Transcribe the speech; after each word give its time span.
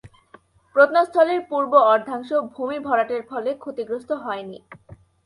প্রত্নস্থলের 0.75 1.39
পূর্ব 1.49 1.73
অর্ধাংশ 1.93 2.29
ভূমি 2.53 2.77
ভরাটের 2.79 3.21
ফলে 3.29 3.49
ক্ষতিগ্রস্ত 3.53 4.11
হয়নি। 4.23 4.59